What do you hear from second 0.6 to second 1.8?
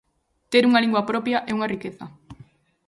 unha lingua propia é unha